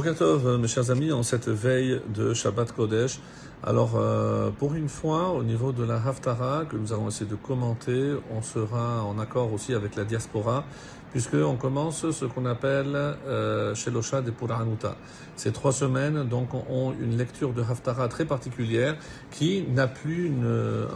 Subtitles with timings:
[0.00, 3.18] Tov, mes chers amis, en cette veille de Shabbat Kodesh.
[3.64, 7.36] Alors, euh, pour une fois, au niveau de la Haftara, que nous allons essayer de
[7.36, 10.64] commenter, on sera en accord aussi avec la diaspora,
[11.12, 14.96] puisqu'on commence ce qu'on appelle euh, Shelosha de Puranuta.
[15.36, 18.96] Ces trois semaines, donc, ont une lecture de Haftara très particulière
[19.30, 20.32] qui n'a plus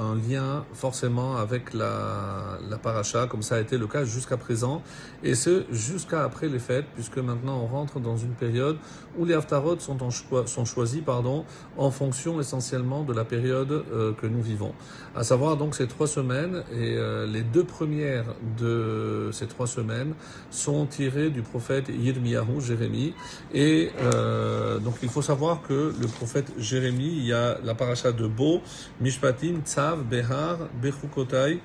[0.01, 4.83] un lien forcément avec la, la paracha, comme ça a été le cas jusqu'à présent,
[5.23, 8.79] et ce jusqu'à après les fêtes, puisque maintenant on rentre dans une période
[9.19, 11.45] où les Haftarot sont, choisis pardon,
[11.77, 14.73] en fonction essentiellement de la période euh, que nous vivons.
[15.15, 20.15] À savoir donc ces trois semaines, et euh, les deux premières de ces trois semaines
[20.51, 23.15] sont tirées du prophète Yirmiyahu, Jérémie,
[23.53, 28.13] et euh, donc il faut savoir que le prophète Jérémie, il y a la paracha
[28.13, 28.63] de Bo,
[29.01, 31.61] Mishpatim, Tzav, Behar, Bechukotai,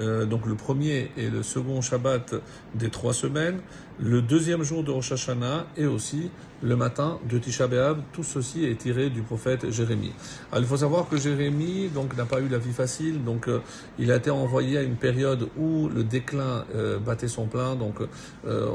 [0.00, 2.34] euh, donc le premier et le second Shabbat
[2.74, 3.60] des trois semaines,
[4.00, 6.30] le deuxième jour de Rosh Hashanah et aussi
[6.62, 7.98] le matin de Tisha B'Av.
[8.12, 10.12] Tout ceci est tiré du prophète Jérémie.
[10.50, 13.60] Alors, il faut savoir que Jérémie donc n'a pas eu la vie facile, donc euh,
[13.98, 17.96] il a été envoyé à une période où le déclin euh, battait son plein, donc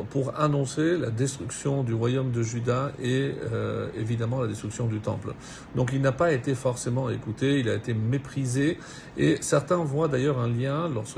[0.09, 3.33] pour annoncer la destruction du royaume de Juda et
[3.97, 5.33] évidemment la destruction du temple.
[5.75, 8.77] Donc il n'a pas été forcément écouté, il a été méprisé
[9.17, 11.08] et certains voient d'ailleurs un lien lorsque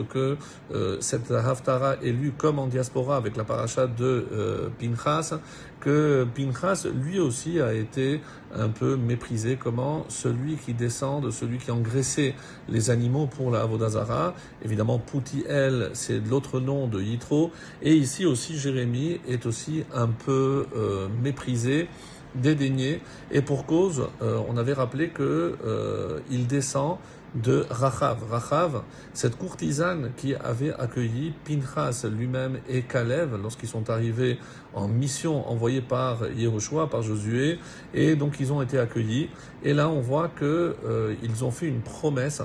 [0.74, 5.40] euh, cette Haftara est lue comme en diaspora avec la paracha de euh, Pinchas,
[5.80, 8.22] que Pinchas lui aussi a été
[8.54, 9.58] un peu méprisé.
[9.62, 10.06] Comment?
[10.10, 12.36] Celui qui descend, celui qui engraissait
[12.70, 14.36] les animaux pour la Avodazara.
[14.64, 17.52] Évidemment, Poutiel, c'est l'autre nom de Yitro.
[17.82, 21.88] Et ici aussi, Jérémie est aussi un peu euh, méprisé
[22.36, 23.02] dédaigné
[23.32, 26.98] et pour cause, euh, on avait rappelé que euh, il descend
[27.36, 28.18] de Rachav.
[28.30, 34.38] Rachav, cette courtisane qui avait accueilli Pinchas lui-même et Kalev lorsqu'ils sont arrivés
[34.74, 37.60] en mission envoyée par Yehoshua, par Josué,
[37.94, 39.30] et donc ils ont été accueillis.
[39.64, 42.42] Et là, on voit que euh, ils ont fait une promesse,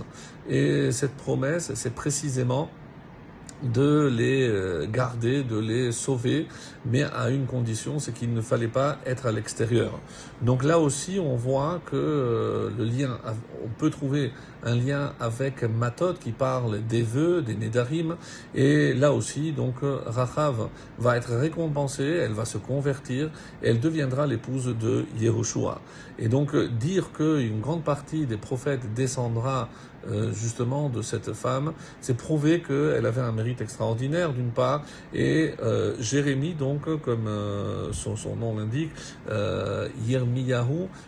[0.49, 2.71] et cette promesse, c'est précisément
[3.73, 6.47] de les euh, garder, de les sauver,
[6.85, 10.01] mais à une condition, c'est qu'il ne fallait pas être à l'extérieur.
[10.43, 13.19] Donc là aussi, on voit que euh, le lien,
[13.65, 14.33] on peut trouver
[14.63, 18.17] un lien avec Matot qui parle des vœux, des Nédarim,
[18.55, 19.77] et là aussi, donc
[20.07, 20.69] Rachav
[20.99, 23.31] va être récompensée, elle va se convertir,
[23.63, 25.81] elle deviendra l'épouse de Yehoshua.
[26.19, 29.69] Et donc dire qu'une grande partie des prophètes descendra
[30.09, 34.85] euh, justement de cette femme, c'est prouver qu'elle avait un mérite extraordinaire d'une part,
[35.15, 38.91] et euh, Jérémie donc comme euh, son, nom l'indique,
[39.31, 39.89] euh,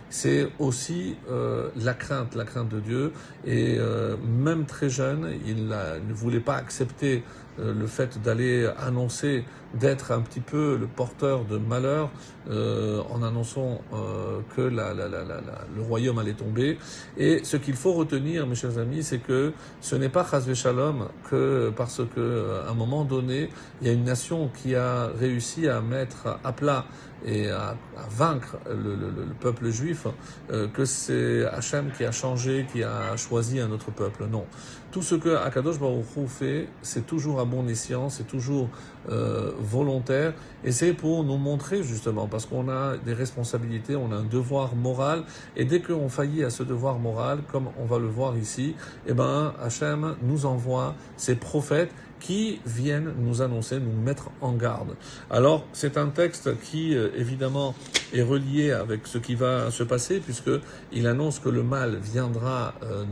[0.09, 3.13] c'est aussi euh, la crainte, la crainte de Dieu,
[3.45, 7.23] et euh, même très jeune, il ne voulait pas accepter
[7.57, 9.43] le fait d'aller annoncer,
[9.73, 12.09] d'être un petit peu le porteur de malheur
[12.49, 16.77] euh, en annonçant euh, que la, la, la, le royaume allait tomber.
[17.17, 21.07] Et ce qu'il faut retenir, mes chers amis, c'est que ce n'est pas Chazvé Shalom
[21.29, 23.49] que parce que à un moment donné,
[23.81, 26.85] il y a une nation qui a réussi à mettre à plat
[27.25, 30.07] et à, à vaincre le, le, le, peuple juif,
[30.51, 34.25] euh, que c'est Hachem qui a changé, qui a choisi un autre peuple.
[34.31, 34.45] Non.
[34.91, 38.69] Tout ce que Akadosh Baruch Hu fait, c'est toujours à bon escient, c'est toujours
[39.09, 40.33] euh, volontaire,
[40.63, 44.75] et c'est pour nous montrer justement, parce qu'on a des responsabilités, on a un devoir
[44.75, 45.23] moral,
[45.55, 48.75] et dès qu'on faillit à ce devoir moral, comme on va le voir ici,
[49.07, 54.95] eh ben Hachem nous envoie ses prophètes qui viennent nous annoncer, nous mettre en garde.
[55.29, 57.75] Alors, c'est un texte qui, euh, évidemment,
[58.13, 60.49] est relié avec ce qui va se passer, puisque
[60.91, 63.03] il annonce que le mal viendra euh,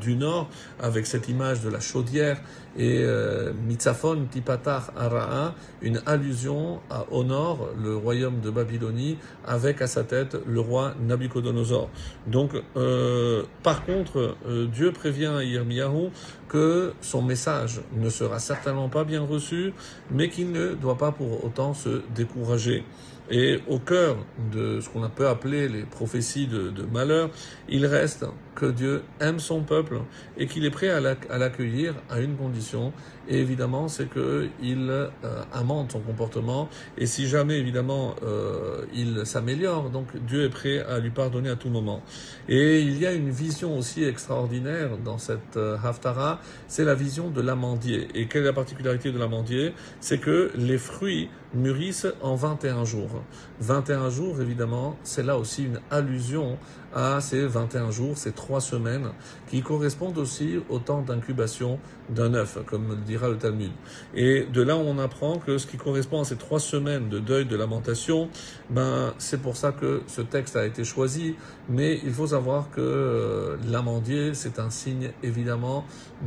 [0.00, 0.48] du nord,
[0.80, 2.40] avec cette image de la chaudière,
[2.76, 9.82] et euh, Mitzafon Tipatar Araa, une allusion à, au nord, le royaume de Babylonie, avec
[9.82, 11.88] à sa tête le roi Nabucodonosor.
[12.26, 14.36] Donc, euh, par contre,
[14.72, 16.10] Dieu prévient Yirmiyahu
[16.48, 19.72] que son message ne sera certainement pas bien reçu,
[20.10, 22.84] mais qu'il ne doit pas pour autant se décourager.
[23.30, 24.16] Et au cœur
[24.52, 27.30] de ce qu'on peut appeler les prophéties de, de, malheur,
[27.68, 28.24] il reste
[28.54, 30.00] que Dieu aime son peuple
[30.36, 32.92] et qu'il est prêt à l'accueillir à une condition.
[33.28, 35.08] Et évidemment, c'est qu'il euh,
[35.52, 36.68] amende son comportement.
[36.96, 41.56] Et si jamais, évidemment, euh, il s'améliore, donc Dieu est prêt à lui pardonner à
[41.56, 42.02] tout moment.
[42.48, 47.28] Et il y a une vision aussi extraordinaire dans cette euh, Haftara, c'est la vision
[47.28, 48.08] de l'amandier.
[48.14, 49.74] Et quelle est la particularité de l'amandier?
[50.00, 53.17] C'est que les fruits mûrissent en 21 jours.
[53.60, 56.58] 21 jours, évidemment, c'est là aussi une allusion
[56.94, 59.08] à ces 21 jours, ces trois semaines,
[59.48, 61.78] qui correspondent aussi au temps d'incubation
[62.08, 63.70] d'un œuf, comme le dira le Talmud.
[64.14, 67.44] Et de là, on apprend que ce qui correspond à ces trois semaines de deuil,
[67.44, 68.30] de lamentation,
[68.70, 71.36] ben, c'est pour ça que ce texte a été choisi.
[71.68, 75.84] Mais il faut savoir que euh, l'amandier, c'est un signe évidemment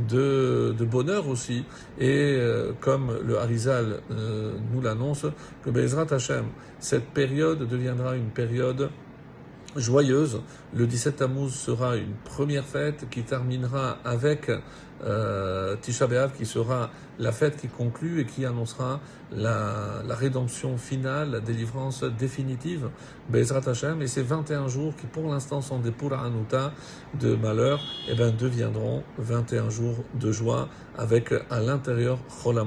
[0.08, 1.64] de, bonheur aussi.
[1.98, 5.26] Et euh, comme le Harizal euh, nous l'annonce,
[5.64, 6.44] que Bezrat Hashem,
[6.82, 8.90] cette période deviendra une période
[9.76, 10.42] joyeuse.
[10.74, 14.50] Le 17 Tammuz sera une première fête qui terminera avec
[15.04, 16.90] euh, Tisha B'Av, qui sera
[17.20, 19.00] la fête qui conclut et qui annoncera
[19.30, 22.90] la, rédemption finale, la délivrance définitive,
[23.30, 24.02] Bezrat Hashem.
[24.02, 26.72] Et ces 21 jours qui pour l'instant sont des Pura Anuta
[27.20, 27.80] de malheur,
[28.10, 30.68] eh ben, deviendront 21 jours de joie
[30.98, 32.58] avec à l'intérieur Chol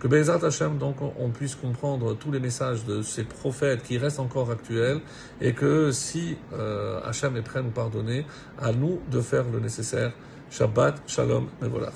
[0.00, 4.20] que Bezat Hashem, donc, on puisse comprendre tous les messages de ces prophètes qui restent
[4.20, 5.00] encore actuels
[5.40, 8.24] et que si euh, Hashem est prêt à nous pardonner,
[8.60, 10.12] à nous de faire le nécessaire.
[10.50, 11.90] Shabbat, Shalom, voilà.